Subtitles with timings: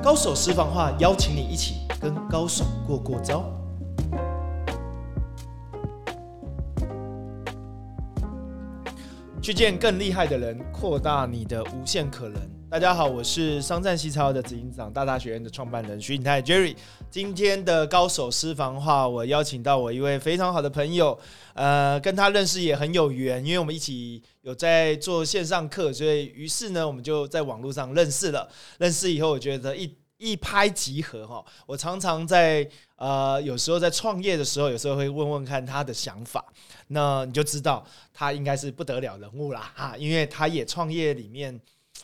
[0.00, 3.44] 高手私房话邀请你一起跟高手过过招。
[9.42, 12.57] 去见更厉害的人，扩大你的无限可能。
[12.70, 16.76] 大家好，我是商战西超的执行长，大大学院的创办人徐颖泰 Jerry。
[17.10, 21.18] 今天的高手私房话，我邀请到我一位非常好的朋友，
[21.54, 28.46] 呃，跟他认识也很有缘，因为我们一起有在做线上课，所以于是呢，我们就在网络上认识了。
[28.78, 31.42] 认识以后，我觉得一一拍即合哈。
[31.66, 36.44] 我常常在呃，有时候在创业的时候，有时候会问问看他的想法，
[36.88, 37.82] 那你就知道
[38.12, 41.58] 他应该是不得了人物啦哈，因为他也创业里面。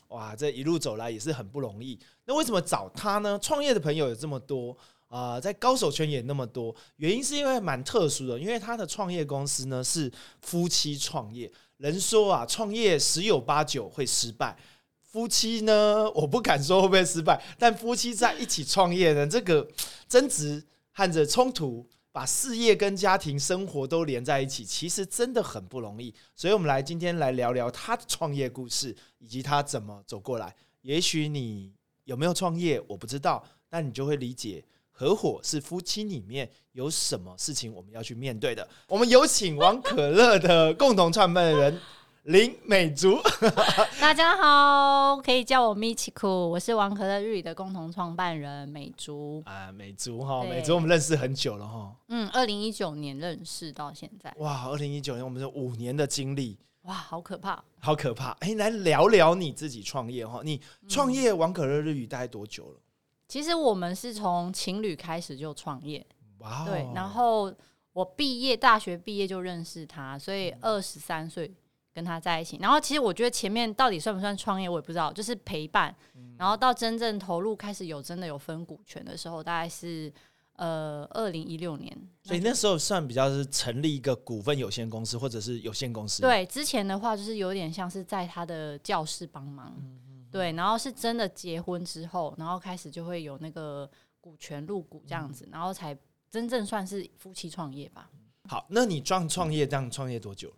[0.08, 1.98] 哇，这一路走来也是很不容易。
[2.24, 3.38] 那为什么找他呢？
[3.40, 4.76] 创业的朋友有这么多
[5.08, 6.74] 啊，在高手圈也那么多。
[6.96, 11.50] 原因是因为蛮特殊的，因为他的创业公司呢是夫妻创业。
[11.78, 14.56] 人说啊，创业十有八九会失败。
[15.02, 19.68] 夫妻呢，我不敢说会不会失败，但夫妻在一起创业呢，这个
[20.08, 21.86] 争执和着冲突。
[22.14, 26.14] 把事业跟家庭生活都连在一起，其实真的很不容易。
[26.36, 30.54] 所以，我们来今天来聊聊他的创业故事，以及他怎么走过来。
[30.82, 38.68] 也许你有没有创业，我不知道，但你就会理解，合伙是夫妻里面有什么事情我们要去面对的。
[38.86, 41.80] 我们有请王可乐的共同创办人。
[42.24, 43.18] 林美竹，
[44.00, 49.42] 大家好，可以叫我 Michiku，我是王可乐日语的共同创办人美竹。
[49.44, 62.80] 啊，美竹哈，美竹我们认识很久了哈，嗯，二零一九年认识到现在，哇，二零一九年我们是五年的经历，哇，好可怕，好可怕，哎，来聊聊你自己创业哈，你创业王可乐日语大概多久了？
[63.28, 66.02] 其实我们是从情侣开始就创业，
[66.38, 67.52] 哇，对，然后
[67.92, 71.52] 我毕业大学毕业就认识他，所以二十三岁。
[71.94, 75.12] 跟他在一起，然后其实我觉得前面到底算不算创业，我也不知道。
[75.12, 75.94] 就是陪伴，
[76.36, 80.12] 然后到真正投入开始有真的有分股权的时候，大概是
[80.56, 81.96] 呃二零一六年。
[82.24, 86.20] 所以那时候算比较是成立一个股份有限公司或者是有限公司。
[86.20, 89.72] 对，之前的话就是有点像是在他的教室帮忙。
[90.32, 93.88] 对，然后是真的结婚之后，然后开始就会有那个
[94.20, 95.96] 股权入股这样子，然后才
[96.28, 98.10] 真正算是夫妻创业吧。
[98.48, 100.52] 好，那你创创业这样创业多久？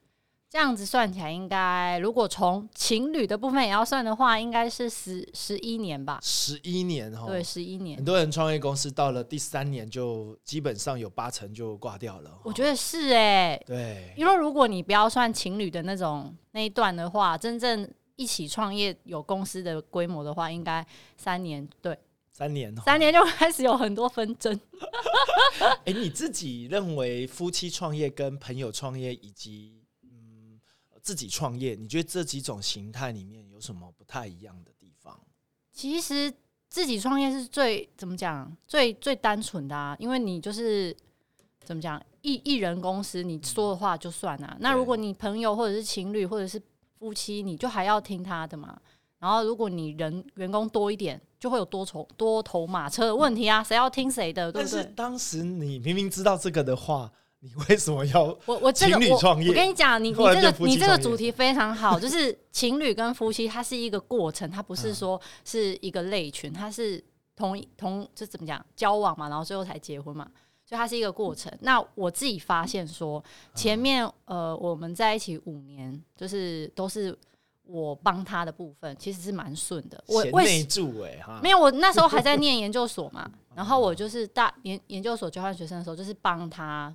[0.49, 6.21] 这样子算起来，应该如果从情侣的部分也要算的话，应该是十十一年吧。
[6.23, 7.97] 十一年哈，对，十一年。
[7.97, 12.31] 很多人创业公司到了第三年，就基本上有八成就挂掉了。
[12.45, 20.87] 我觉得是哎，对，因为如果你不要算情侣的那种那一段的话，真正一起创业有公司的规模的话，应该
[21.17, 21.69] 三年。
[21.83, 21.99] 对，
[22.33, 24.59] 三年，三年就开始有很多纷争。
[25.85, 29.76] 哎，你自己认为夫妻创业跟朋友创业以及
[31.07, 35.17] 自己创业，你觉得这几种形态里面有什么不太一样的地方？
[35.73, 36.35] 其实
[36.69, 40.93] 自己创业是最怎么讲，最最单纯的啊，因为你就是
[41.63, 44.57] 怎么讲，一一人公司，你说的话就算啊。
[44.59, 46.61] 那如果你朋友或者是情侣或者是
[46.99, 48.77] 夫妻，你就还要听他的嘛。
[49.21, 54.51] 然后如果你人员工多一点，就会有多头多头马车的问题啊，谁要听谁的？
[54.51, 54.85] 对不对？
[54.97, 57.13] 当时你明明知道这个的话。
[57.47, 59.49] 你为什么要我我情侣创业？
[59.49, 67.03] 我跟你讲，你你这个你这个主题非常好， 就是情侣跟夫妻，它是一个过程，它不是说是一个类群，它是
[67.37, 70.29] 同同就怎么讲交往嘛，然后最后才结婚嘛，
[70.65, 71.53] 所以它是一个过程。
[71.61, 73.23] 那我自己发现说，
[73.55, 77.17] 前面呃我们在一起五年，就是都是
[77.63, 80.03] 我帮他的部分，其实是蛮顺的。
[80.09, 86.93] 我内助哎哈，没有，我那时候还在 念研究所嘛，然后我就是大研研究所交换学生的时候，就是帮他。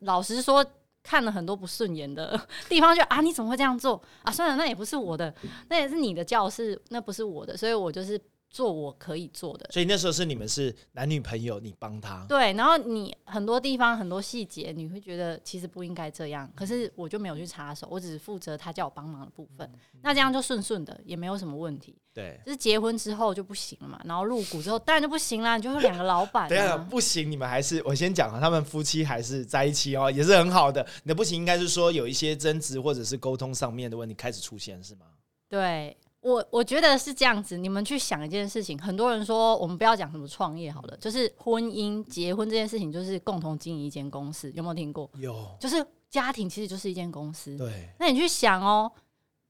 [0.00, 0.64] 老实说，
[1.02, 4.32] 看了很多不顺眼的 地方，就啊，你怎么会这样做啊？
[4.32, 5.34] 算了，那也不是我的，
[5.68, 8.20] 那也是你的教室，那不是我的，所以我就是。
[8.54, 19.68] 做我可以做的，所以那时候是你们是男女朋友，你帮他对，然后你很多地方很多细节，你会觉得其实不应该这样，可是我就没有去插手，我只是负责他叫我帮忙的部分，
[20.02, 21.98] 那这样就顺顺的，也没有什么问题。
[22.14, 26.48] 对，就是结婚之后就不行了嘛，然后入股之后当然就不行啦，你就是两个老板。
[26.48, 30.86] 对啊，不行，你们还是我先讲啊，他们夫妻还是在一起哦，也是很好的。
[31.02, 35.06] 你的不行应该是说有一些争执或者是沟通上面的问题开始出现，是吗？
[35.48, 35.96] 对。
[36.24, 38.78] 我我觉得是这样子，你们去想一件事情。
[38.80, 45.10] 很多人说，我们不要讲什么创业好了，就是婚姻、结婚这件事情，就是共同经营一间公司，有没有听过？
[45.18, 47.54] 有，就是家庭其实就是一间公司。
[47.58, 48.90] 对，那你去想哦，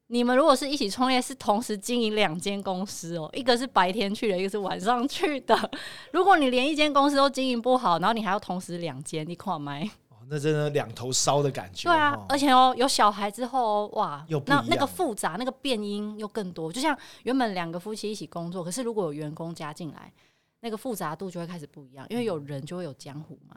[0.08, 5.70] 你们如果是一起创业，是同时经营两间公司哦，一个是白天去的，一个是晚上去的。
[6.10, 9.88] 如果你连一间公司都经营不好，然后你还要同时两间，你跨麦。
[10.28, 11.88] 那真的两头烧的感觉。
[11.88, 16.72] 对啊，而且哦，有小孩之后，哇，那那个复杂，那个变音又更多。
[16.72, 20.12] 就像原本两个夫妻一起工作，可是如果有员工加进来，
[20.60, 23.56] 那个复杂度就会开始不一样，因为有人就会有江湖嘛。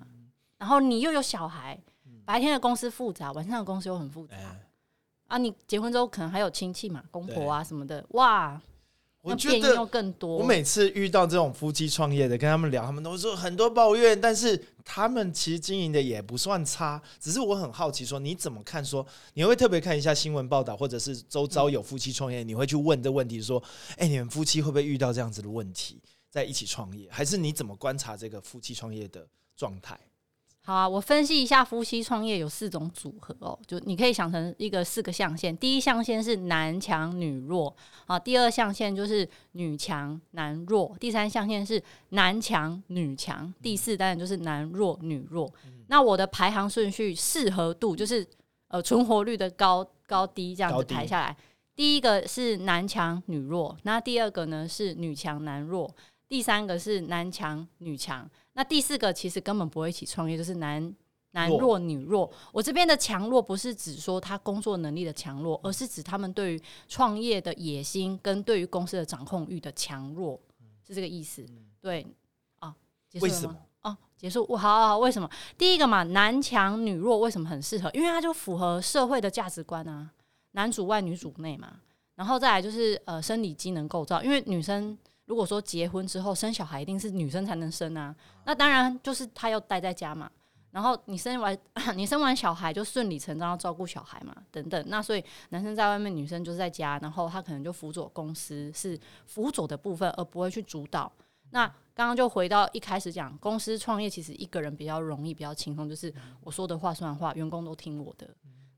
[0.58, 1.80] 然后你又有小孩，
[2.25, 4.36] 白天的公司复杂，晚上的公司又很复杂。
[5.28, 8.60] 啊，你结婚之后可能还有亲戚嘛，公婆啊什么的，哇，
[9.31, 10.38] 我觉得更多。
[10.38, 17.01] 我每次遇到这种夫妻创业的，跟他们聊，他们都说很多抱怨，但是他们其实经营的也不算差。
[17.19, 18.83] 只是我很好奇，说你怎么看？
[18.83, 23.62] 说你会特别看一下新闻报道，或者是周遭有夫妻创业，你会去问这问题，说，
[23.97, 27.07] 哎，你们夫妻会不会遇到这样子的问题，在一起创业？
[27.12, 30.00] 还是你怎么观察这个夫妻创业的状态？
[30.68, 35.56] 好啊，我分析一下夫妻创业有四种组合哦，就你可以想成一个四个象限。
[35.56, 37.74] 第一象限是男强女弱
[38.06, 45.50] 啊，第二象限就是女强男弱，第三象限是男强女强，第四当然就是男弱女弱。
[45.88, 48.28] 那我的排行顺序适合度就是
[48.68, 51.38] 呃存活率的高高低这样子排下来，
[51.78, 55.90] 第一个是男强女弱，那第二个呢是女强男弱，
[56.29, 58.29] 第三个是男强女强。
[58.53, 60.94] 那第四个其实根本不会一起创业，就是男
[61.31, 62.29] 男弱女弱。
[62.51, 70.39] 我这边的强弱不是指说他工作能力的强弱，而是指他们对于创业的野心跟对于公司的掌控欲的强弱，
[70.85, 71.45] 是这个意思。
[71.79, 72.06] 对，
[72.59, 72.75] 啊，
[73.07, 73.57] 结束了吗？
[73.83, 74.45] 哦，结束。
[74.50, 75.29] 我好好好，为什么？
[75.57, 77.89] 第一个嘛，男强女弱为什么很适合？
[77.94, 80.09] 因为它就符合社会的价值观啊，
[80.51, 81.79] 男主外女主内嘛。
[82.15, 84.97] 然后再来就是呃生理机能构造，因为女生。
[85.27, 88.13] 如果说结婚之后生小孩一定是女生才能生啊，
[88.45, 90.29] 那当然就是她要待在家嘛。
[90.71, 91.57] 然后你生完
[91.95, 94.83] 你生完小孩就顺理成章要照顾小孩嘛，等等。
[94.88, 101.12] 那所以男生在外面，女生就是在家，然后他可能就辅佐公司是辅佐的部分，而不会去主导。
[101.51, 101.65] 那
[101.95, 108.29] 刚刚就回到一开始讲，公司创业其实一个人比较容易，比较轻松，就是我说的话算话，员工都听我的。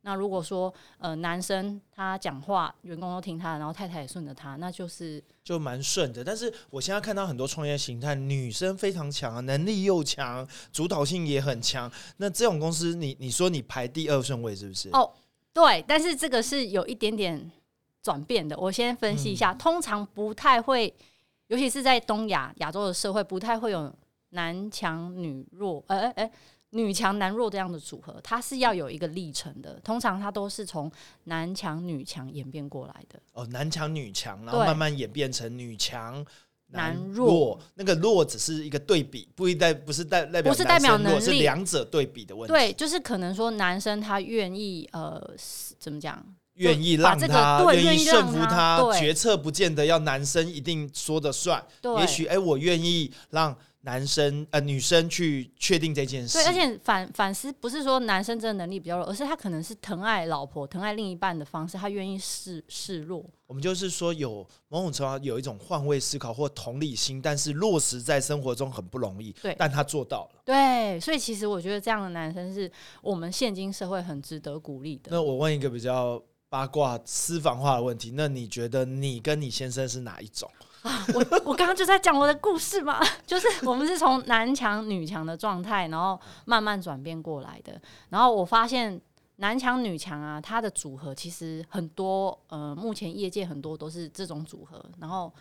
[0.10, 6.24] 那如果说呃男生他讲话，员工都听他，然后太太也顺着他，那就是就蛮顺的。
[6.24, 11.92] 但是我现在看到很多创业形态，女生非常强，能力又强，主导性也很强。
[12.18, 14.90] 那这种公司，你你说你排第二顺位是不是？
[14.94, 15.12] 哦，
[15.54, 17.52] 对，但是这个是有一点点
[18.02, 18.58] 转变的。
[18.58, 20.92] 我先分析一下，通常不太会，
[21.50, 23.94] 尤其是在东亚亚洲的社会，不太会有
[24.30, 25.84] 男强女弱。
[25.86, 26.32] 哎哎哎。
[26.72, 29.80] 女强男弱这样的组合，它是要有一个历程的。
[29.84, 30.92] 通常它都是从
[31.24, 33.20] 男强女强演变过来的。
[33.34, 36.24] 哦，男强女强，然后慢慢演变成女强
[36.68, 37.60] 男弱。
[37.74, 42.54] 那个弱只是一个对比，不一代不是代代表不是代表能力，是两者对比的问题。
[42.54, 45.20] 对，就是可能说男生他愿意呃
[45.80, 46.24] 怎么讲，
[46.54, 51.66] 愿意让他愿意顺服他，决策不见得要男生一定说的算。
[51.98, 53.58] 也许哎，我愿意让。
[53.82, 56.38] 男生呃，女生去确定这件事。
[56.38, 63.24] 对，而且反反思不是说男生真的能力比较弱，而是他可能是疼爱老婆、疼爱另一半的方式，他愿意示示弱。
[63.48, 69.32] 我们就是说，有某种程度有一种换位思考或同理心，但是落实在生活中很不容易。
[69.42, 70.42] 对，但他做到了。
[70.44, 72.70] 对，所以其实我觉得这样的男生是
[73.02, 75.10] 我们现今社会很值得鼓励的。
[75.12, 80.52] 那我问一个比较八卦私房话的问题，那你觉得你跟你先生是哪一种？
[80.84, 87.82] 啊，我我刚刚就在讲我的故事嘛，就是我们是从男强女强的状态，然后慢慢转变过来的。
[88.10, 89.00] 然后我发现
[89.38, 95.34] 男强女强啊，它的组合其实很多，呃，目前业界很多都是这种组合，然后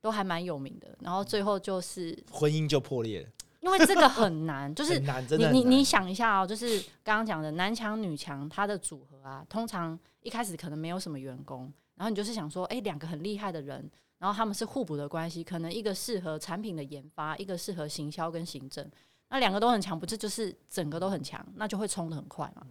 [0.00, 0.96] 都还蛮有名的。
[1.00, 3.28] 然后最后就是婚姻就破裂了，
[3.60, 4.98] 因为这个很难，就是
[5.38, 13.88] 你你你想一下哦，就是刚刚讲的男强女强，它的组合啊，通常一开始可能没有什么员工，然后你就是想说，哎，两个很厉害的人。
[14.18, 18.88] 然后他们是互补的关系，可能一个适合产品的研发，一个适合行销跟行政。
[19.28, 22.66] 那两个都很强，不是就是整个都很强，那就会冲的很快嘛。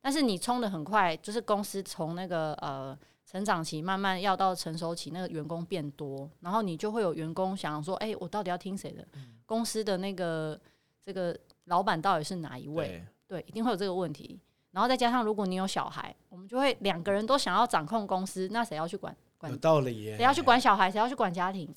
[0.00, 9.06] 但是你冲的很快，就是公司从那个呃成长期慢慢要到成熟期，那个员工变多，然后你就会有员工想说，哎，我到底要听谁的？
[9.44, 10.58] 公司的那个
[11.04, 13.04] 这个老板到底是哪一位？
[13.26, 14.40] 对，一定会有这个问题。
[14.70, 19.14] 然后再加上如果你有小孩，我们就会两个人都想要掌控公司，那谁要去管？
[19.42, 20.16] 有道理耶！
[20.16, 20.90] 谁要去管小孩？
[20.90, 21.72] 谁要去管家庭？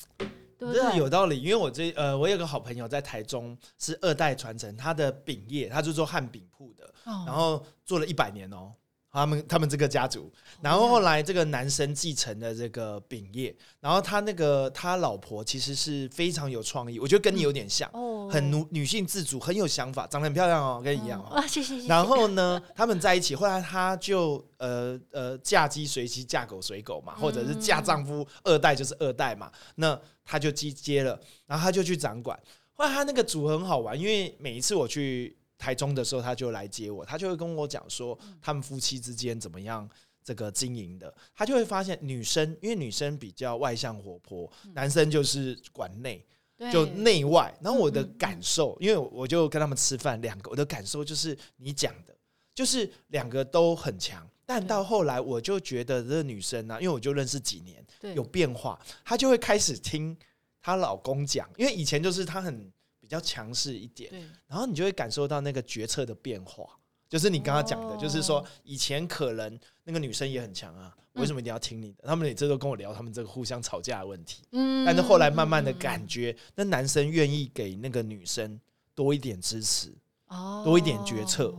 [0.58, 0.98] 对不对？
[0.98, 8.72] 有道理，因为我这呃，我有个好朋友在台中是二代传承，他的饼业，他就做汉饼铺的，然后做了一百年哦。
[9.12, 17.91] 他们他们这个家族，然后后来这个男生继承了这个饼业，然后他那个他老婆其实是非常有创意，我觉得跟你有点像，
[18.30, 21.41] 很女女性自主，很有想法，长得很漂亮哦，跟你一样哦。
[21.46, 21.88] 谢谢谢谢。
[21.88, 32.39] 然后呢，他们在一起，后来他就呃呃嫁鸡随鸡，嫁狗随狗嘛，或者是嫁丈夫二代就是二代嘛，那他就接接了，然后他就去掌管。
[32.74, 35.36] 后来他那个组很好玩，因为每一次我去。
[35.62, 39.88] 台中的时候，他就来接我，他就会跟我讲说他们夫妻之间怎么样
[40.24, 41.13] 这个经营的。
[41.36, 46.25] 他就会发现女生，因为女生比较外向活泼，男生就是管内。
[46.72, 47.51] 就内外。
[47.60, 52.15] 然后我的感受，因为我就跟他们吃饭，两个我的感受就是你讲的，
[52.53, 54.24] 就是两个都很强。
[54.46, 60.15] 但到后来，我就觉得这个女生呢，因为我就认识几年，有变化，她就会开始听
[60.62, 62.80] 她老公讲，因为以前就是她很比
[63.12, 64.12] 较强势一点，
[64.48, 66.65] 然后你就会感受到那个决策的变化，
[67.08, 72.03] 就是你刚刚讲的，就是说以前可能那个女生也很强啊，为什么一定要听你的？
[72.08, 78.60] 他们每次都跟我聊他们这个互相吵架的问题，嗯，但是后来慢慢的感觉，那男生愿意给那个女生
[78.96, 79.94] 多一点支持，
[80.27, 81.50] 哦，多一点决策，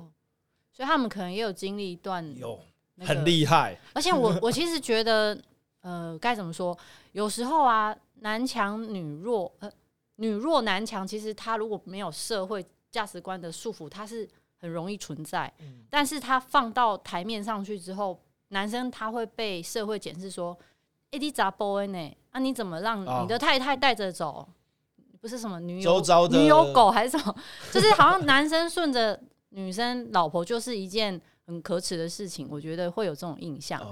[0.73, 2.59] 所以他们可能也有经历一段有。
[2.99, 5.37] 很厉害，而且我 我其实觉得，
[5.80, 6.78] 呃，该怎么说？
[7.12, 9.73] 有时候啊，男强女弱，呃，
[10.16, 14.28] 女弱男强，其实他如果没有社会价值观的束缚，他是
[14.59, 15.52] 很容易存在。
[15.90, 20.57] 但是他放到台面上去之后，男生他会被社会检视说
[21.12, 22.16] ：“哎，你咋 boy 呢？
[22.31, 24.49] 啊，你怎么让你的太太带着走？
[25.21, 27.35] 不是什么女友女友狗还是什么？
[27.71, 33.85] 就是好像男生顺着女生老婆就是一件。”很可耻的事情，我觉得会有这种印象。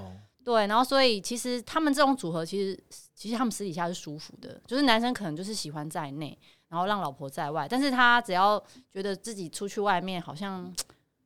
[0.50, 2.76] 对，然后所以其实他们这种组合，其实
[3.14, 6.36] 其实他们私底下是舒服的，就是男生可能就是喜欢在内，
[6.68, 8.60] 然后让老婆在外，但是他只要
[8.92, 10.74] 觉得自己出去外面，好像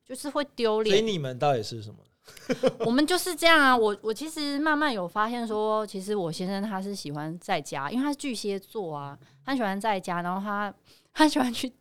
[0.05, 0.95] 就是会丢脸。
[0.95, 1.97] 所以你们到底是什么？
[2.85, 3.75] 我们就是这样啊。
[3.75, 10.71] 我我其实慢慢有发现说，其实我先生他是喜欢在家，因为他是巨蟹座啊，他喜欢在家，然后他
[11.11, 11.73] 他喜欢去。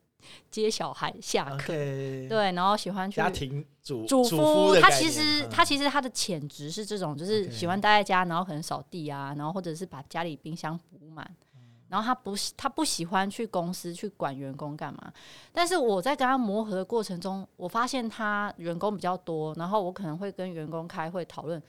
[0.51, 4.75] 接小孩下课，对，然后喜欢去家庭主主夫。
[4.81, 11.29] 他其实他其实他的潜质是这种，就是喜欢待在家，然后可能扫地啊，然后或者是把家里冰箱补满。
[11.89, 15.13] 然后他不他不喜欢去公司去管员工干嘛。
[15.53, 21.63] 但是我在跟他磨合的过程中，我发现他员工比较多，然后我可能会跟员工开会讨论，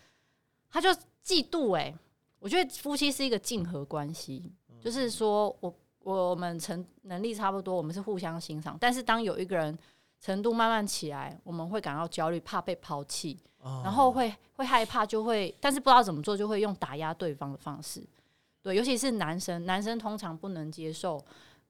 [0.70, 0.90] 他就
[1.24, 1.94] 嫉妒哎。
[2.40, 5.72] 我觉得夫妻是一个竞合关系，就是说我。
[6.06, 8.78] 我们成能力差不多，我们是互相欣赏。
[8.80, 9.76] 但是当有一个人
[10.22, 13.40] 程度慢慢起来，我们会感到焦虑，怕被抛弃，
[13.84, 18.06] 然后会会害怕，就会，但是不知道怎么做，就会用打压对方的方式。
[18.62, 21.20] 对，尤其是男生，男生通常不能接受，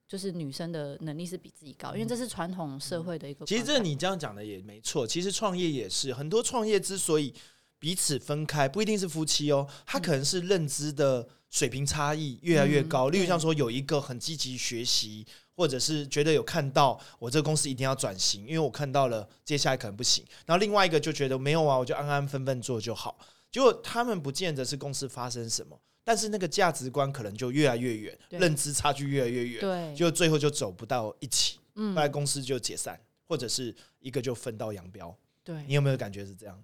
[0.06, 3.46] 就是女生的能力是比自己高，因为这是传统社会的一个。
[3.46, 5.08] 其实这你这样讲的也没错。
[5.08, 7.34] 其实创业也是很多创业之所以
[7.80, 11.26] 彼此分开，不一定是夫妻哦，他可能是认知的。
[11.56, 20.22] 水平差异越来越高，例如像说有一个很积极学习，或者是觉得有看到我这个公司一定要转型，因为我看到了接下来可能不行。
[20.46, 23.18] 然后另外一个就觉得没有啊，我就安安分分做就好。
[23.50, 35.18] 结果他们不见得是公司发生什么，但是那个价值观可能就越来越远，认知差距越来越远，对，就最后就走不到一起，嗯，后来公司就解散，或者是一个就分道扬镳。
[35.42, 36.62] 对你有没有感觉是这样？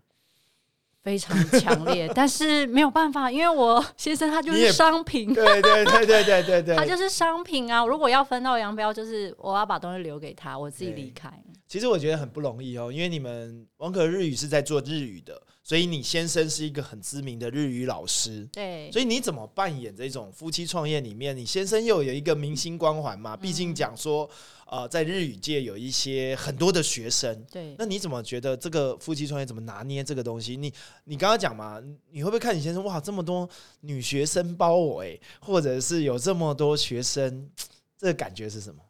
[1.03, 7.83] 非常强烈，但是没有办法，因为我先生他就是商品，对对对对对对对， 他就是商品啊！
[7.85, 11.31] 如果要分道扬镳，就是我要把东西留给他，我自己离开。
[11.67, 23.35] 其实我觉得很不容易哦，因为你们王可日语是在做日语的，所以你先生是一个很知名的日语老师，对，所以你怎么扮演这种夫妻创业里面，你先生又有一个明星光环嘛？
[23.35, 24.29] 毕竟讲说。
[24.71, 30.55] 呃，在日语界有一些很多的学生，对，那你怎么觉得这个夫妻创业怎么拿捏这个东西？
[30.55, 30.73] 你
[31.03, 33.49] 你刚刚讲嘛，你会不会看你先生哇，这么多
[33.81, 37.49] 女学生包我哎，或者是有这么多学生，
[37.97, 38.81] 这个感觉是什么？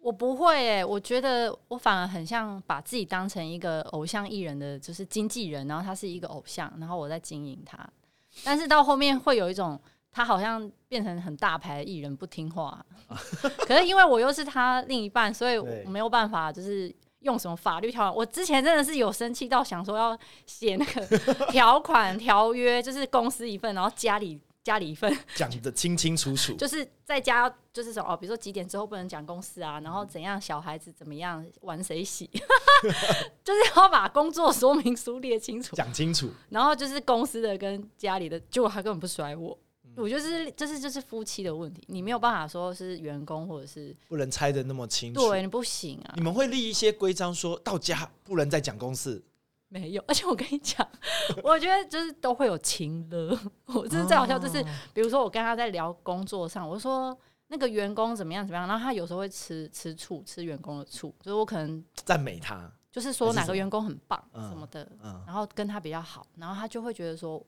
[0.00, 7.86] 我不会哎，我觉得我反而很像把自己当成一个偶像艺人的就是经纪人，然后他是一个偶像，然后我在经营他，
[8.42, 9.78] 但是到后面会有一种。
[10.12, 12.84] 他好像变成很大牌的艺人，不听话。
[13.66, 18.14] 可是因为我又是他另一半，所以我没有办法，就是用什么法律条款。
[18.14, 26.54] 我之前真的是有生气到想说要写那个条款条约，就是公司一份，然后家里家里一份，讲的清清楚楚。
[26.58, 32.28] 就是在家就是说哦，比如说几点之后不能讲公司啊，然后怎样小孩子怎么样玩谁洗，
[33.44, 36.30] 就是要把工作说明书列清楚，讲清楚。
[36.50, 39.56] 然后就是公司的跟家里的，结果他根本不甩我。
[39.96, 46.14] 我觉得这是，这是就是夫妻的问题，你没有办法说是员工或者是不能猜的那么清楚，对你不行啊。
[46.16, 49.22] 你们会立一些规章，说到家不能再讲公事，
[49.68, 50.02] 没有。
[50.06, 50.86] 而且我跟你讲，
[51.42, 53.38] 我觉得就是都会有情了。
[53.66, 57.16] 我真是最好笑，就是比如说我跟他在聊工作上，我说
[57.48, 64.90] 那个员工怎么样怎么样，然后他有时候会吃吃醋，吃员工的醋，就是我可能赞美他，就是说哪个员工很棒什么的，
[65.26, 67.44] 然后跟他比较好，然后他就会觉得说。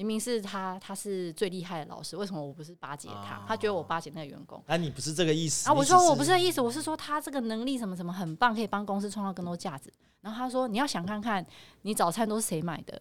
[0.00, 3.44] 明明是他，他是最厉害的老师，为什么我不是巴结他？
[3.46, 4.62] 他觉得我巴结那个员工。
[4.66, 5.74] 啊，你不是这个意思啊！
[5.74, 9.92] 我说我不是这意思，我是说他这个能力什么什么很棒，可以帮公司创造更多价值。
[10.22, 11.44] 然后他说你要想看看，
[11.82, 12.98] 你早餐都是谁买的？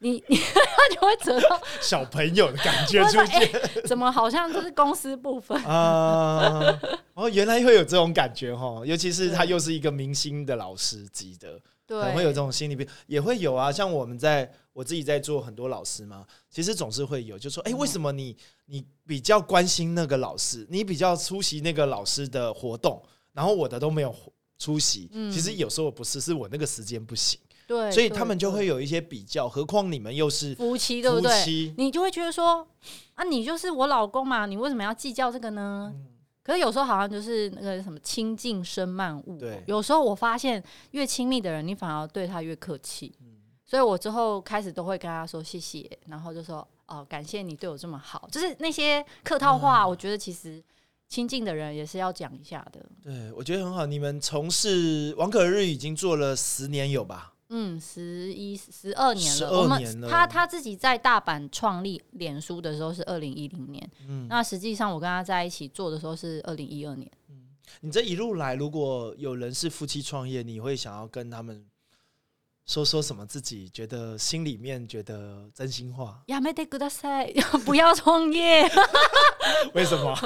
[0.00, 3.50] 你你 他就会得到 小朋友的感觉出现，
[3.86, 6.78] 怎么好像就是公司部分啊？
[7.14, 11.58] 哦，原来会有这种感觉哈，尤其是他又是一个明星的老师级的，
[12.00, 13.70] 对，会有这种心理病，也会有啊。
[13.70, 18.34] 像我们在我自己在做很多老师嘛，其实总是会有，就说，哎，为什么你
[18.66, 24.14] 你比较关心那个老师，你比较出席那个老师的活动，然后我的都没有
[24.58, 25.10] 出席？
[25.30, 27.38] 其实有时候不是，是我那个时间不行。
[27.66, 31.74] 对，所以他们就会有一些比较，何况你们又是夫妻，对不对？
[31.76, 32.66] 你就会觉得说，
[33.14, 35.94] 啊，你就是我老公嘛，你为什么要计较这个呢？
[36.42, 39.62] 可是有时候好像就是那个什么亲近生慢物，对。
[39.66, 43.14] 有时候我发现越亲密的人，你反而对他越客气。
[43.64, 50.62] 所以我之后开始都会跟他说谢谢，然后就说哦，感谢你对我这么好，就是那些客套话，我觉得其实
[51.08, 52.84] 亲近的人也是要讲一下的。
[53.02, 53.86] 对，我觉得很好。
[53.86, 57.31] 你们从事王可日已经做了十年有吧？
[57.54, 59.60] 嗯，十一十二年了。
[59.60, 67.10] 我们他他自己在大阪创立脸书的时候是二零一零年，嗯，那实际上我跟他在一起做的时候是二零一二年。
[67.28, 67.48] 嗯，
[67.82, 71.62] 你这一路来，如果有人是夫妻创业，你会想要跟他们
[72.64, 73.26] 说说什么？
[73.26, 76.22] 自己觉得心里面觉得真心话？
[76.28, 76.64] 亚美得
[77.66, 78.62] 不要创业。
[79.74, 80.16] 为什么？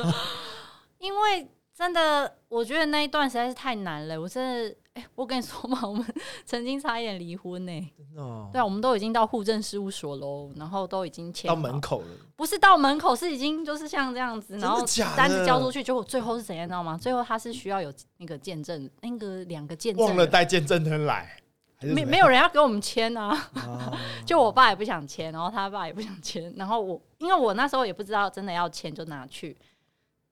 [0.99, 4.21] 因为真的，我觉得那一段实在是太难了。
[4.21, 4.77] 我真的。
[4.97, 6.03] 哎，我跟你说嘛，我们
[6.47, 7.93] 曾经差一点离婚呢。
[7.99, 8.49] 真的？
[8.51, 12.07] 对啊，我们都已经到户政事务所喽，然后都已经签到门口了。
[12.35, 14.83] 不是到门口，是已经就是像这样子，然后
[15.15, 16.97] 单子交出去，结果最后是怎样，知道吗？
[16.97, 21.37] 最后他是需要有那个见证，那个两个见证，忘了带见证人来，
[21.83, 23.51] 没没有人要给我们签啊。
[24.25, 29.55] 就我爸也不想签，然后他爸也不想签，然后我因为我那时候也不知道真的要签，就拿去，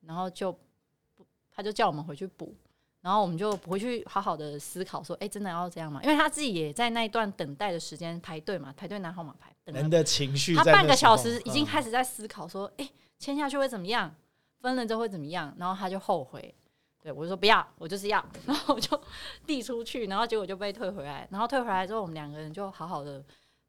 [0.06, 0.58] 然后就
[1.54, 2.54] 他就叫我们回去补。
[3.00, 6.00] 然后我们就不会去好好的思考说，哎，真的要这样吗？
[6.02, 9.54] 因为他自己也在那一段等待的时间排队嘛，排队拿号码牌。
[9.66, 14.14] 人的情绪，他半个小时已经开始在思考说，哎，签下去会怎么样？
[14.60, 15.54] 分了之后会怎么样？
[15.58, 16.54] 然后他就后悔。
[17.02, 18.24] 对我就说不要，我就是要。
[18.46, 18.98] 然后我就
[19.46, 21.28] 递出去，然后结果就被退回来。
[21.30, 23.22] 然后退回来之后，我们两个人就好好的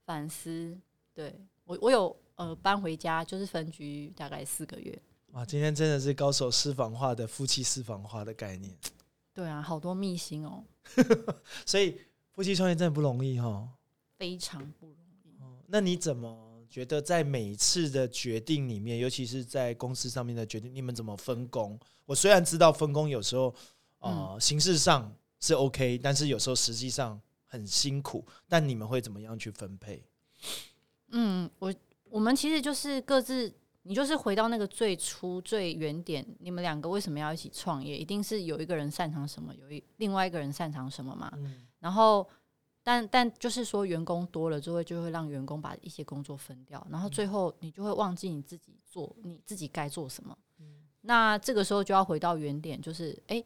[0.06, 0.78] 反思。
[1.14, 4.98] 对我，我有呃搬回家，就是分居大概四个月。
[5.36, 8.74] 哇，今天真的是高手私房话的夫妻私房话的概念。
[9.34, 10.64] 对啊，好多秘辛哦。
[11.68, 12.00] 所以
[12.32, 13.68] 夫妻创业真的不容易哈，
[14.18, 14.96] 非常不容
[15.26, 15.36] 易。
[15.68, 21.78] 那你怎么觉得在每一次的决定里面，尤其是在公司上面的决定，你们怎么分工？
[22.06, 23.54] 我虽然知道分工有时候
[24.00, 28.26] 啊形式上是 OK，但是有时候实际上很辛苦。
[28.48, 30.02] 但你们会怎么样去分配？
[31.10, 33.54] 嗯，我我们其实就是各自。
[33.88, 37.96] 你就是回到那个最初最原点，你们两个为什么要一起创业？
[37.96, 41.32] 一定是有一个人擅长什么，有一另外一个人擅长什么嘛？
[41.78, 42.28] 然后，
[42.82, 50.36] 但但就是说，员工多了之后，就会让员工把一些工作分掉，然后最后你就会忘记你自己做你自己该做什么。
[51.02, 53.44] 那这个时候就要回到原点，就是哎，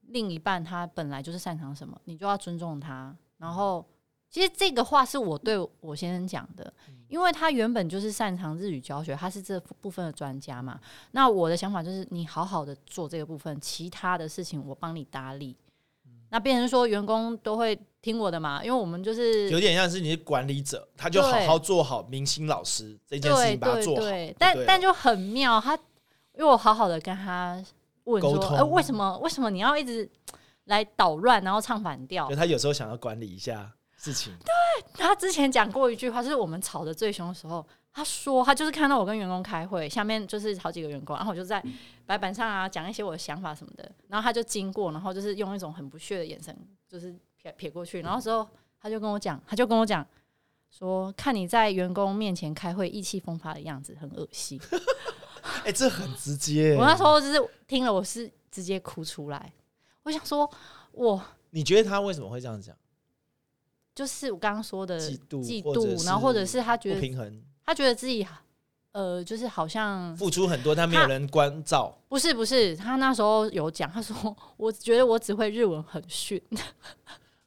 [0.00, 3.86] 另一半他本来就是擅长什么，你就要尊重他，然后。
[4.34, 6.74] 其实这个话是我对我先生讲的，
[7.06, 10.80] 因为他原本就是擅长日语教学，他是这部分的专家嘛。
[11.12, 15.56] 那我的想法就是，你好好的做这个部分，其他的事情我帮你打理。
[16.30, 24.02] 那变成说员工都会听我的嘛，因为我们就是有点像是你是管理者，他就好好做好明星老师这件事情，把它做好。
[24.36, 27.64] 但但就很妙，他因为我好好的跟他
[28.02, 30.10] 问说，哎，为什么为什么你要一直
[30.64, 32.28] 来捣乱，然后唱反调？
[32.34, 33.70] 他有时候想要管理一下。
[34.04, 34.52] 事情对
[34.92, 41.62] 他之前讲过一句话，就是我们吵得最凶的时候，他说他就是看到我跟员工开会，下面就是好几个员工，然后我就在
[42.04, 46.56] 白板上啊讲一些我的想法什么的，然后他就经过，然后就是用一种很不屑的眼神，
[46.88, 48.46] 就是撇撇过去，然后之后
[48.80, 50.06] 他就跟我讲，他就跟我讲
[50.70, 54.60] 说，看你在员工面前开会意气风发的样子，很恶心。
[55.64, 56.74] 哎，这很直接。
[56.76, 59.52] 我那时候就是听了，我是直接哭出来。
[60.02, 60.50] 我想说，
[60.92, 62.76] 我你觉得他为什么会这样讲？
[63.94, 68.26] 就是我刚刚说的嫉妒，嫉妒，然后或者是他觉得不平衡，他觉得自己
[68.90, 71.96] 呃，就是好像付出很多，但没有人关照。
[72.08, 76.40] 不是不是，他那时候有讲，他说我觉得我只会日文很逊，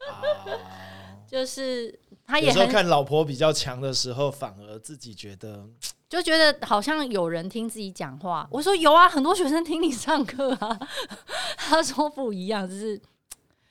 [1.27, 5.65] 就是他也有时候看老婆比较强的时候，反而自己觉得
[6.09, 8.47] 就觉得好像有人听自己讲话。
[8.51, 10.79] 我说有啊，很多学生听你上课啊。
[11.57, 13.01] 他说不一样，就是。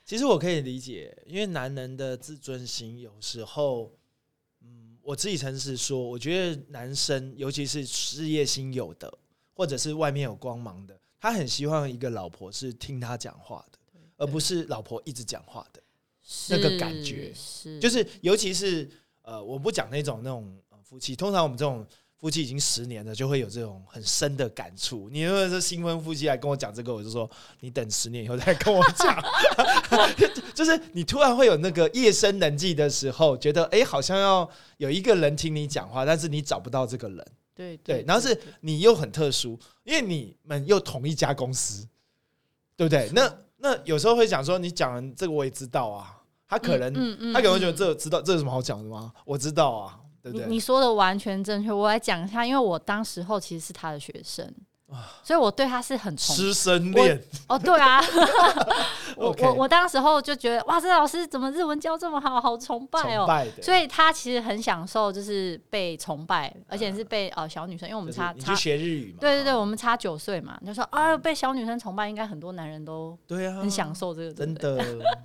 [0.07, 3.91] 其实我可以理解，因为男人的自尊心有时候，
[4.61, 9.13] 嗯，我自己诚实说，我觉得男生尤其是事业心有的，
[9.53, 13.79] 或者是外面有光芒的，他很希望一个老婆是听他讲话的，
[14.15, 15.83] 而不是老婆一直讲话的
[16.47, 17.33] 那个感觉。
[17.35, 18.89] 是，就是尤其是
[19.23, 21.85] 呃，我不讲那种那种夫妻，通常我们这种
[22.19, 25.07] 夫妻已经十年了，就会有这种很深的感触。
[25.11, 29.23] 你如果是新婚夫妻来跟我讲这个，我就说你等十年以后再跟我讲。
[30.55, 37.27] 就是你突然会有那个夜深人静的时候，觉得哎，好像要有一个人听你讲话，但是你找不到这个人。
[37.53, 41.87] 对对，然后是你又很特殊，因为你们又同一家公司，
[42.75, 43.09] 对不对？
[43.13, 46.91] 那那有时候会讲说，你讲这个我也知道啊，他可能
[47.31, 49.13] 他可能会觉得这知道这有什么好讲的吗？
[49.23, 49.99] 我知道啊。
[50.31, 54.51] 你你说的完全正确，我来讲一下，因为我当时候其实是他的学生，
[55.23, 57.21] 所以我对他是很师生恋。
[57.47, 58.01] 哦，对啊，
[59.17, 63.27] 我我我当时候就觉得哇，这老师怎么日文教这么好，好崇拜哦，
[63.61, 74.77] 所以他其实很享受就是被崇拜，而且是被呃小女生，因为我们差差学日语嘛，对对对，我们差九岁嘛，就说啊被小女生崇拜，应该很多男人都对啊，很享受这个，真的，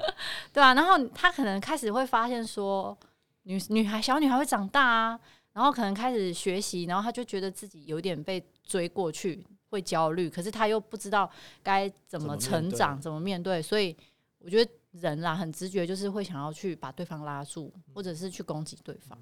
[0.52, 2.96] 对啊，然后他可能开始会发现说。
[3.44, 5.20] 女女孩小女孩会长大啊，
[5.52, 11.30] 然后可能开始学习，然后她就觉得自己有点被追过去，会焦虑，可是她又不知道
[11.62, 13.96] 该怎么成长，怎么面对，所以
[14.38, 19.18] 我觉得人啦很直觉，就是会想要去把对方拉住，或者是去攻击对方。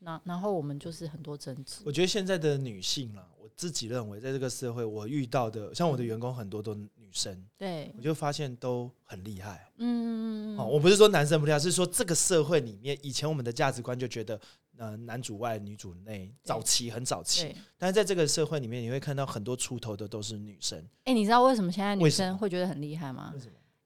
[0.00, 1.82] 那然后我们就是很多争执。
[1.86, 9.66] 我觉得现在的女性啦，我自己认为，在这个社会，我遇到的像我的员工很多都女生，对我就发现都很厉害。
[9.78, 14.38] 嗯，哦，我不是说男生不厉害，是说这个社会里面，以前我们的价值观就觉得，
[14.76, 20.86] 呃，男主外女主内，早期很早期，但是在这个社会里面，你会看到很多出头的都是女生。
[21.04, 23.32] 哎，你知道为什么现在女生会觉得很厉害吗？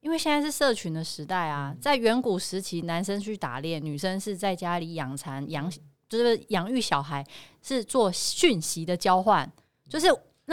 [0.00, 5.70] 因为现在是社群的时代啊，在远古时期，男生去打猎，女生是在家里养蚕养。
[6.08, 7.22] 就是养育小孩
[7.60, 9.52] 是做讯息的交换，
[9.90, 10.06] 就是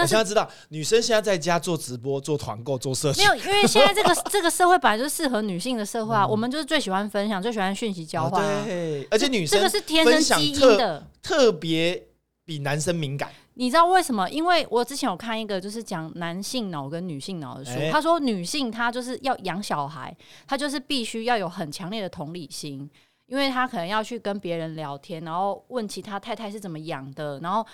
[0.03, 6.25] 我现在知道女生现在在家做直播、做团购、做社群，没有，因为现在这个 这个社会本来就是适合女性的社会啊。
[6.25, 12.08] 我们就是最喜欢分享，最喜欢讯息交换，对，而且女生这个是天生基因的，特别
[12.43, 13.29] 比男生敏感。
[13.58, 14.29] 你知道为什么？
[14.29, 20.13] 因为我之前有看一个就是讲男性脑跟女性脑的书，他说女性她就是要养小孩，
[20.45, 22.89] 她就是必须要有很强烈的同理心。
[23.27, 27.65] 因为她可能要去跟别人聊天，然后问其他太太是怎么养的，然后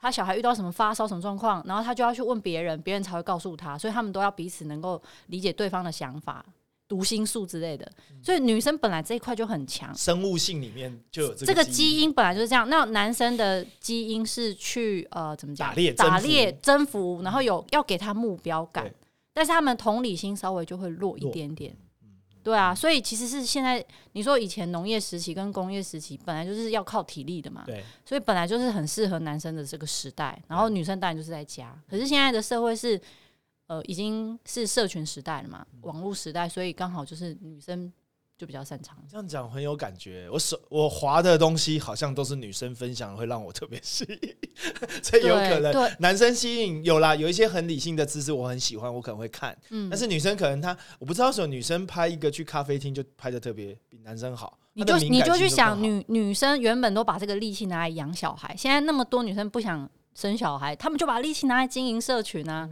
[0.00, 6.44] 他小孩遇到什么发烧什么状况，然后他就要去问别人，别人才会告诉他，所以他们都要彼此能够理解对方的想法、
[6.86, 7.90] 读心术之类的。
[8.22, 12.68] 所以女生本来这一块就很强，生物性里面就有这个基因本来就是这样。
[12.68, 15.70] 那男生的基因是去呃怎么讲？
[15.70, 18.88] 打猎、打猎、征服，然后有要给他目标感，
[19.32, 21.76] 但是他们同理心稍微就会弱一点点。
[22.42, 31.78] 对啊，所以其实是现在你说以前农业时期跟工业时期本来就是要靠体力的嘛，对，所以本来就是很适合男生的这个时代，然后女生当然就是在家。
[31.88, 33.00] 可是现在的社会是，
[33.66, 37.92] 呃，已经是社群时代了嘛，网络时代，所以刚好就是女生。
[38.38, 40.28] 就比较擅长这样讲很有感觉。
[40.30, 44.36] 我手我滑的东西好像都是女生分享，会让我特别吸引。
[45.02, 49.58] 这有可能男生吸引有啦，有一些很理性的姿势我很喜欢，我可能会看。
[49.70, 54.56] 嗯，但是女生可能她我不知道为什么女生拍一个去咖啡厅就拍的特别比男生好。
[54.74, 62.70] 你就你就去想女女生原本都把这个力气拿来养小孩，现在那么多女生不想生小孩，她们就把力气拿来经营社群啊。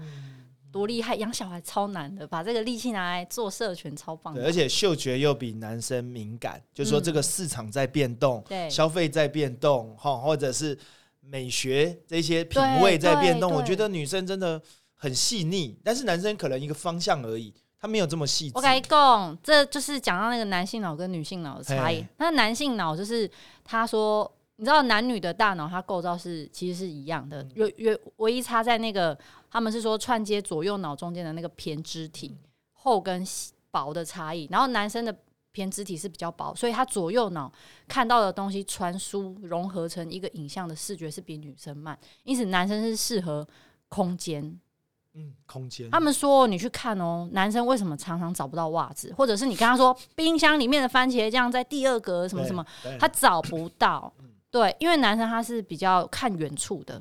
[0.76, 1.14] 多厉害！
[1.16, 4.34] 养小孩超难的，把这个力气拿来做社群，超棒。
[4.34, 10.78] 的，而且嗅觉又比男生敏感，就是说这个市场在变动，对，消费在变动，哈，或者是
[11.20, 13.50] 美学这些品味在变动。
[13.50, 14.60] 我觉得女生真的
[14.94, 18.52] 很细腻，但是男生可能一个方向而已，他没有这么细致。
[18.54, 22.04] 我跟你讲，这就是讲到那个男性脑跟女性脑的差异。
[22.18, 23.30] 那男性脑就是
[23.64, 24.30] 他说。
[24.56, 29.16] 你知道男女的大脑它构造是其实是一样的，有有唯一差在那个
[29.50, 32.36] 他们是说串接左右脑中间的那个胼胝体
[32.72, 33.22] 厚跟
[33.70, 34.48] 薄的差异。
[34.50, 35.14] 然后男生的
[35.52, 37.52] 胼胝体是比较薄，所以他左右脑
[37.86, 43.46] 看到的东西传输融合成一个影像的视觉是比女生慢，因此男生是适合
[43.88, 44.58] 空间。
[45.12, 45.90] 嗯，空间。
[45.90, 52.64] 他们说你去看哦，男生为什么常常找不到袜子，或者是你跟他说冰箱里面的番茄酱在第二格什么什么，
[52.98, 54.10] 他找不到。
[54.56, 56.98] 对，因为男生他是比较看远处的，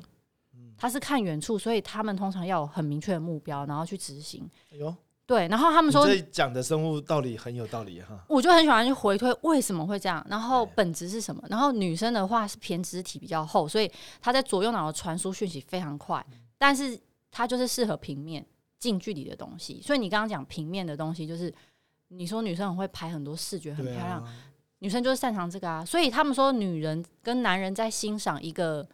[0.76, 4.46] 他是看远处，所以他们通常要有很明确的目标，然后去执行。
[4.70, 8.22] 哎呦，对，然后他们说讲的生物道理很有道理哈。
[8.28, 11.42] 我就很喜欢去回推为什么会这样，然后本质是什么。
[11.48, 13.90] 然后女生的话是偏肢体比较厚，所以
[14.20, 16.22] 她在左右脑的传输讯息非常快，
[16.58, 18.44] 但是她就是适合平面
[18.78, 19.80] 近距离的东西。
[19.80, 21.50] 所以你刚刚讲平面的东西，就是
[22.08, 24.22] 你说女生很会拍很多视觉，很漂亮。
[24.80, 28.86] 女生就是擅长这个啊，所以他们说，女人跟男人在欣赏一个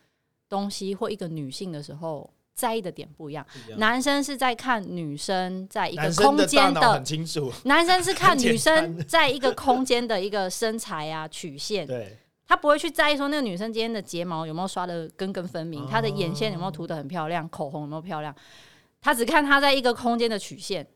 [0.49, 3.45] 东西或一个女性的时候，在意的点不一样。
[3.79, 7.51] 男生是在看女生在一个空间的，很清楚。
[7.65, 11.87] 男生是 看女生在一个空间的一个身材啊曲线。
[11.87, 12.17] 对，
[12.47, 18.33] 他不会去在意说那个女生今天的睫毛有没有刷的根根分明，她的眼线有没有涂的很漂亮，口红有没有漂亮，
[19.01, 20.87] 他只看她在一个空间的曲线。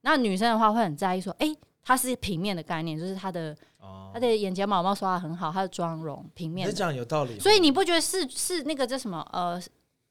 [0.00, 3.56] 那女生的话会很在意说，哎，它是平面的概念，就是它的
[4.12, 6.72] 她的眼睫毛毛刷的很好，它的妆容平面。
[6.74, 7.38] 这样有道理。
[7.38, 9.62] 所以你不觉得是是那个叫什么呃，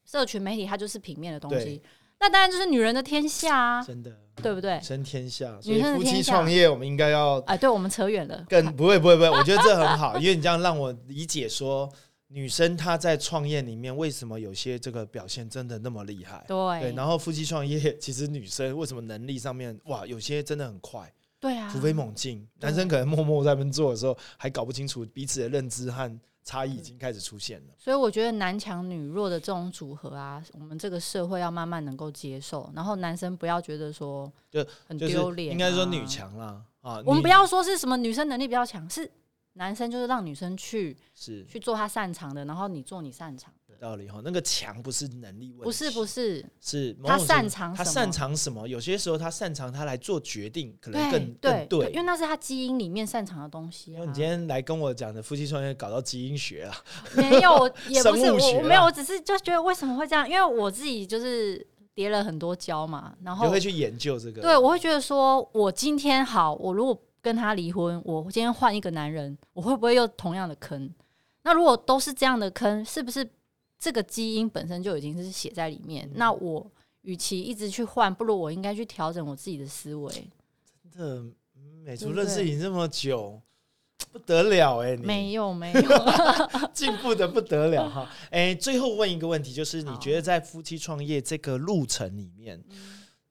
[0.05, 1.81] 社群媒体它就是平面的东西？
[2.19, 4.09] 那当然就是女人的天下啊，真的，
[4.41, 4.79] 对不对？
[4.81, 8.45] 真天下，所以夫妻创业，我们应该要哎，对我们扯远了。
[8.47, 11.91] 更不会不会不会，我觉得这很好，因为你这样让我理解说，
[12.27, 16.45] 女生她在创业里面为什么有些这个表现真的那么厉害？
[16.47, 21.11] 对，然后夫妻创业，其实女生为什么能力上面哇，有些真的很快，
[21.43, 22.47] 对啊，突飞猛进。
[22.59, 26.19] 男生可能默默在那边做的时候，还搞不清楚彼此的认知和。
[26.45, 39.09] 差异已经开始出现了，所以我觉得男强女弱的这种组合啊，我们这个社会要慢慢能够接受，然后男生不要觉得说就很丢脸，应该说女强啦啊，我们不要说是什么女生能力比较强，是
[39.53, 43.53] 男生就是让女生去是去做他擅长的，然后你做你擅长。
[43.83, 48.65] 道理哈，那个强不是能力问题，不是不是，是他擅长他擅长什么？
[48.65, 53.91] 有些时候他擅长他来做决定，可能更更对，因为那是他基因里面擅长的东西。
[53.91, 56.73] 因为你今天来跟我讲的夫妻创业，搞到基因学了，
[57.17, 60.27] 没有， 也不是我没有，我只是就觉得为什么会这样？
[60.29, 64.41] 因为我自己就是叠了很多胶嘛，然后会去研究这个。
[64.41, 70.89] 对，我会觉得说，我今天好，我如果跟他离婚，我今天换一个男人，我会不会又同样的坑？
[71.43, 73.29] 那如果都是这样的坑，是不是？
[73.83, 76.65] 这个基因本身就已经是写在里面，那我
[77.01, 80.09] 与其一直去换，不如我应该去调整我自己的思维。
[80.89, 81.25] 真的，
[81.83, 83.41] 美竹认识你这么久，
[84.13, 84.95] 不得了哎！
[84.95, 85.81] 没有没有，
[86.73, 88.09] 进步的不得了哈！
[88.31, 92.63] 哎，最后问一个问题，就是你觉得在夫妻创业这个路程里面，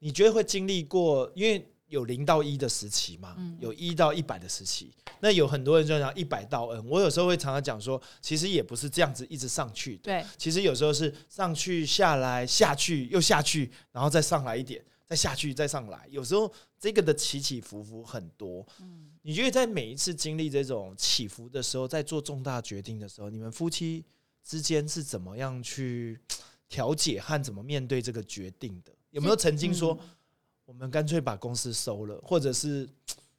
[0.01, 1.33] 你觉得会经历过？
[1.35, 4.91] 因为有零到一的时期嘛，有一到一百的时期。
[5.21, 9.99] 那有很多人就讲一百到 N，我有时候会常常讲说，其实也不是这样子一直上去。
[9.99, 16.09] 对，其实有时候是上去下来下去又下去，然后再上来一点，再下去再上来。
[16.11, 16.51] 有时候
[16.81, 18.67] 这个的起起伏伏很多。
[18.81, 24.03] 嗯，你觉得在每一次经历这种起伏的时候，在做重大决定的时候，你们夫妻
[24.43, 26.19] 之间是怎么样去
[26.71, 28.91] 调解和怎么面对这个决定的？
[29.11, 29.99] 有没有曾经说？
[30.65, 32.89] 我们干脆把公司收了，或者是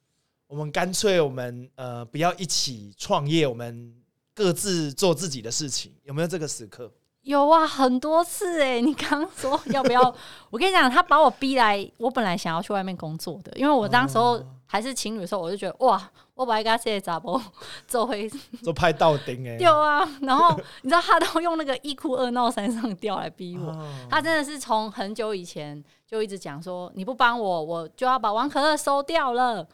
[0.46, 3.94] 我们干脆我们呃不要一起创业，我们
[4.34, 6.92] 各自做自己的事情，有没有这个时刻？
[7.22, 8.80] 有啊，很多次哎！
[8.82, 10.14] 你刚说要不要？
[10.50, 17.40] 我跟你讲，他把我逼来，我本来想要去外面工作的，因为我当时候还是情侣的时候，我就觉得哇，我把一个谢咋不
[17.86, 18.28] 做回
[18.62, 19.56] 做拍到顶哎！
[19.62, 23.72] 有啊，然后你知道他都用那个一哭二闹三上吊来逼我，
[24.10, 25.82] 他真的是从很久以前。
[26.06, 29.66] 就一直讲说你不帮我，我就要把王可乐收掉了。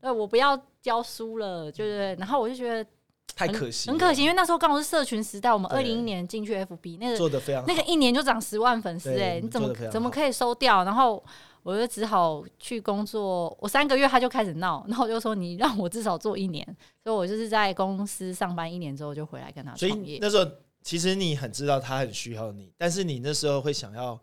[0.00, 2.16] 对，我不要教书了，对不对？
[2.18, 2.90] 然后我就觉得
[3.36, 10.82] 太可惜，很可惜，因为那时候刚好是社群时代，我们二零一年进去 FB，那个做的非常，那个一年就涨十万粉丝，哎，你怎么怎么可以收掉？
[10.82, 11.22] 然后
[11.64, 16.64] 我就只好去工作，我三个月他就开始闹，然后我就说你让我至少做一年，
[17.02, 20.18] 所以我就是在公司上班一年之后就回来跟他创业。
[20.20, 20.48] 那时候
[20.82, 24.16] 其实你很知道他很需要你，但是你那时候会想要。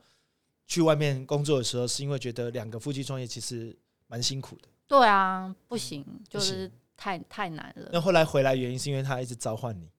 [0.67, 3.77] 去外面工作的时候，是因为觉得两个夫妻创业其实
[4.07, 4.69] 蛮辛苦的。
[4.87, 7.89] 对啊，不行，就是太太难了。
[7.91, 9.89] 那后来回来原因是因为他一直召唤你。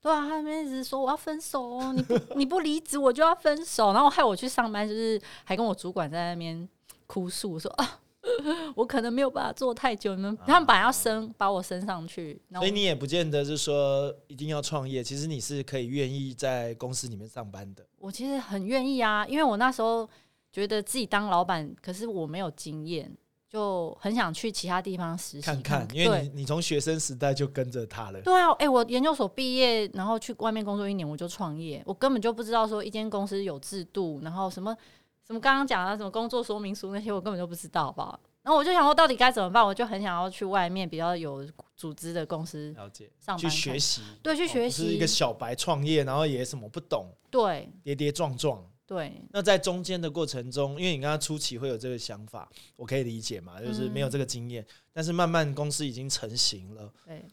[0.00, 6.68] 对啊，他们一直说我要分手，你不 你不离职我就要分手，然后害我去上班，就是还跟我主管在那边
[7.06, 8.00] 哭诉说啊，
[8.74, 17.86] 我可能没有办法做太久，你们他们本来要升把我升上去，所以你也不见得是说一定要创业，其实你是可以愿意在公司里面上班的。
[17.98, 20.08] 我其实很愿意啊，因为我那时候
[20.52, 23.10] 觉得自己当老板，可是我没有经验，
[23.48, 25.86] 就很想去其他地方实习看看。
[25.94, 28.20] 因为你你从学生时代就跟着他了。
[28.22, 31.82] 对啊，哎，我研究所毕业，然后去外面工作一年，我就创业。
[31.86, 34.76] 我根本就不知道说一间公司有制度，然后什么
[35.26, 38.20] 什么刚刚讲的什么工作说明书那些，我根本就不知道，好不好？
[38.42, 39.66] 然后我就想说，到底该怎么办？
[39.66, 44.84] 我就很想要去外面比较有组织的公司了解上班去学习，对，去学习。
[44.84, 49.20] 是一个小白创业，然后也什么不懂，对，跌跌撞撞，对。
[49.32, 54.64] 那在中间的过程中，因为你刚刚初期会有这个想法，我可以理解嘛，就是没有这个经验。
[54.92, 57.26] 但是慢慢公司已经成型了，对，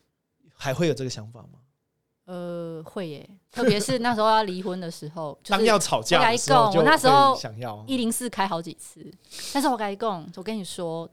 [0.55, 1.59] 还会有这个想法吗？
[2.25, 9.13] 呃，会耶，特别是那时候要离婚的时候， 当要吵架的时候，我那时候想要一零四开好几次，
[9.53, 11.09] 但是我跟你讲，我跟你说，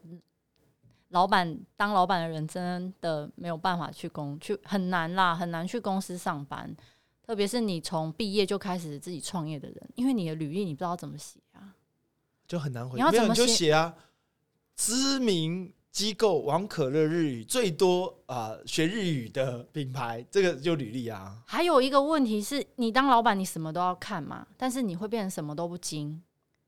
[1.09, 6.73] 老板当老板的人真的没有办法去公去很难啦，很难去公司上班，
[7.25, 11.75] 特别是你从毕业就开始自己创业的人，因为你的履历你不知道怎么写啊，
[12.47, 13.93] 就很难回，你要怎么写啊？
[14.77, 21.35] 知名机构王可乐日语最多啊学日语的品牌，这个就履历啊。
[21.45, 26.21] 还有一个问题是你当老板，你什么都要看嘛，但是你会变成什么都不精。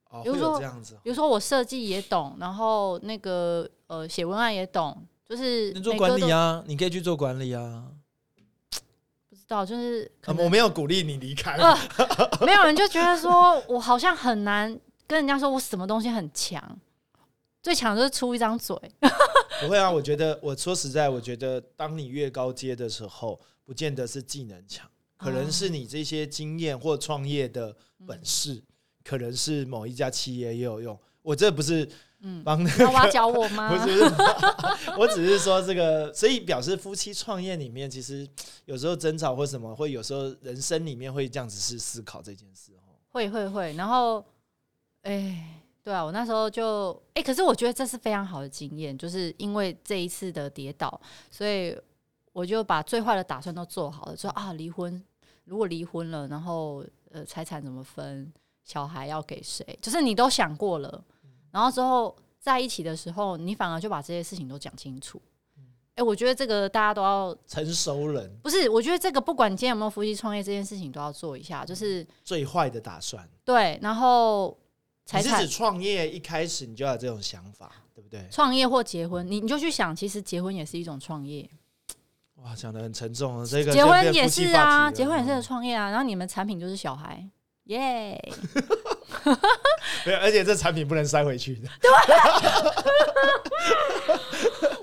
[0.10, 7.86] 哦，比如说这样子，比如说我设计也懂，然后那个呃写文案也懂，就是你做管理啊，你可以去做管理啊。
[9.30, 11.58] 不知道，就是我没有鼓励你离开，
[12.46, 16.62] 没有人就觉得说我好像很难跟人家说我什么东西很强。
[17.64, 18.78] 最强就是出一张嘴，
[19.64, 19.90] 不会啊！
[19.90, 27.74] 我觉得，我说实在，我觉得，当你越高阶的时候，不见得是技能强，可能是你这些经验或创业的
[28.06, 28.62] 本事，
[29.02, 31.00] 可能是某一家企业也有用。
[31.22, 31.88] 我这不是
[32.44, 33.70] 帮那个挖角我 吗？
[33.74, 34.04] 不是，
[35.00, 38.28] 我只是说这个，所以表示夫妻创业里面，其实
[38.66, 42.92] 有时候争吵或什么，会有时候人生里面会这样子是思考这件事哦。
[43.08, 44.26] 会会会，然后，
[45.04, 45.62] 哎。
[45.84, 51.78] 对啊，我那时候就哎，可是我觉得这是非常好的经验，就是因为这一次的跌倒，所以
[52.32, 54.16] 我就把最坏的打算都做好了。
[54.16, 55.04] 说啊，离婚，
[55.44, 58.32] 如果离婚了，然后呃，财产怎么分，
[58.64, 61.04] 小孩要给谁，就是你都想过了。
[61.52, 65.22] 然后之后在一起的时候，你反而就把这些事情都讲清楚。
[65.96, 68.70] 哎，我觉得这个大家都要成熟人，不是？
[68.70, 73.28] 我觉得这个不管你今天有没有夫妻创业，这件事情都要做一下，就是最坏的打算。
[73.44, 74.58] 对，然后。
[75.12, 78.26] 你是指创业一开始你就有这种想法，对不对？
[78.32, 81.48] 创业或结婚，你你就去想，其实结婚也是一种创业。
[82.38, 83.46] 哇，讲的很沉重啊！
[83.46, 85.90] 这个结婚也是啊，结婚也是创业啊。
[85.90, 87.24] 然后你们产品就是小孩，
[87.66, 88.18] 耶！
[90.06, 91.70] 没有，而且这产品不能塞回去的。
[91.80, 91.92] 对。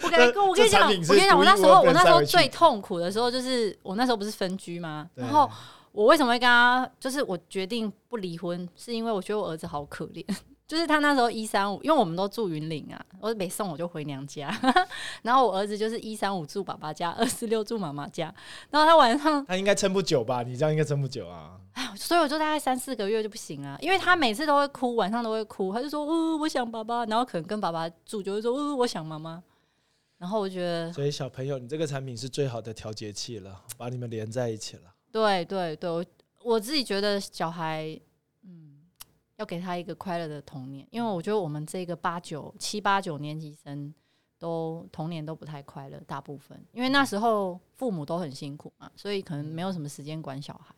[0.03, 5.09] 我跟你我跟你讲，我跟你讲，我那时候我那时候最痛苦的时候，就是我那时候不是分居吗？
[5.15, 5.51] 然后。
[5.93, 6.89] 我为什么会跟他？
[6.99, 10.25] 就是我决定不离婚，是因为我觉得我儿子好可怜。
[10.69, 14.57] 就是他那时候一三五，因为我们都住云岭啊，我每送我就回娘家。
[15.23, 18.33] 然后我儿子就是一三五住爸爸家，二四六住妈妈家。
[18.71, 20.45] 然后他晚上他应该撑不久吧？
[20.45, 21.59] 你这样应该撑不久啊。
[21.73, 29.43] 哎，所以我就大概三四个月就不行啊，因为他每次都会哭，晚上都会哭，他就说：“哦，我想爸爸。”然后可能跟爸爸住就会说：“哦，我想妈妈。”
[30.19, 34.83] 然后我觉得，所以小朋友，你这个产品是最好的调节器了，把你们连在一起了。
[35.13, 36.05] 对对对，我
[36.43, 37.99] 我自己觉得小孩，
[38.43, 38.81] 嗯，
[39.37, 43.93] 要给他一个快乐的童年，因为我觉得我们这个八九七八九年级生
[44.39, 50.75] 都童年都不太快乐，大部分，因为那时候父母都很辛苦嘛，所以可能没有什么时间管小孩。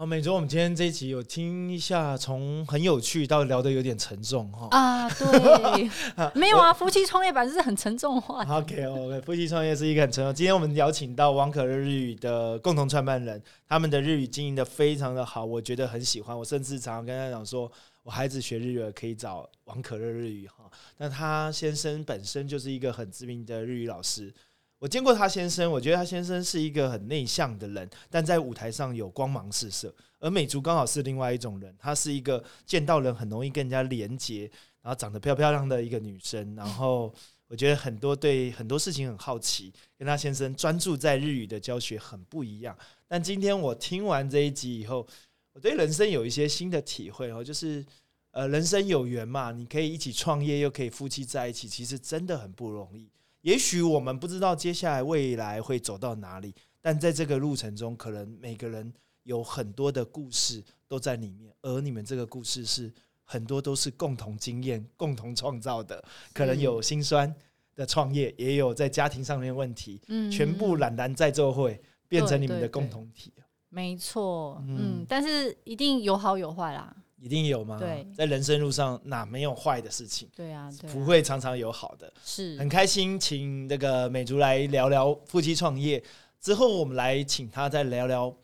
[0.00, 4.66] 好，美卓，我们今天这一集有听一下，从很有趣到聊得有点沉重哈。
[4.70, 5.90] 啊，对，
[6.34, 8.42] 没有啊，夫妻创业本是很沉重话。
[8.48, 10.34] OK，OK，夫妻创业是一个很沉重。
[10.34, 16.34] 今天我们邀请到王可乐日语的共同创办人，他们的日语经营的非常的好，我觉得很喜欢。
[16.34, 17.70] 我甚至常常跟他讲说，
[18.02, 20.64] 我孩子学日语可以找王可乐日语哈。
[20.96, 24.32] 那他先生本身就是一个很知名的日语老师。
[24.80, 29.94] 我见过他先生，我觉得他先生是一个很内向的人，但在舞台上有光芒四射。
[30.18, 36.56] 而美竹刚好是另外一种人，她是一个见到人很容易跟人家连接，然后长得漂漂亮的一个女生。
[36.56, 37.14] 然后
[37.46, 42.74] 我觉得很多对很多事情很好奇，跟他先生专注在日语的教学很不一样。
[43.06, 45.06] 但今天我听完这一集以后，
[45.52, 47.84] 我对人生有一些新的体会哦，就是
[48.30, 53.10] 呃，人生有缘嘛，你可以一起创业，又可以夫妻在一起，其实真的很不容易。
[53.42, 62.92] 也许我们不知道接下来未来会走到哪里，但在这个路程中，可能每个人有很多的故事都在里面，而你们这个故事是
[63.24, 66.02] 很多都是共同经验、共同创造的。
[66.34, 67.34] 可能有心酸
[67.74, 73.32] 的创业，也有在家庭上面问题，嗯，全部懒然在座会变成你们的共同体。
[73.68, 76.94] 没错，嗯，但是一定有好有坏啦。
[77.20, 77.78] 一定有吗？
[77.78, 80.26] 对，在人生路上哪没有坏的事情？
[80.34, 82.10] 对啊，不会常常有好的。
[82.24, 86.02] 是很开心，请那个美竹来聊聊夫妻创业
[86.40, 88.34] 之后，我们来请他再聊聊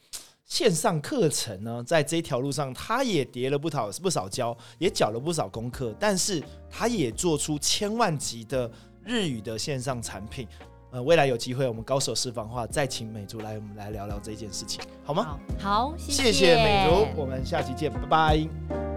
[0.44, 1.82] 线上课程呢。
[1.86, 8.70] 在这条路上，他也叠了不少不少跤，也缴了不少功课，但是他也做出千万级的
[9.02, 10.46] 日语的线上产品。
[10.96, 15.38] 呃，未来有机会，我们高手私房话再请美竹来，我们来聊聊这件事情，好吗？
[15.58, 18.95] 好，谢谢美竹，我们下期见，拜拜。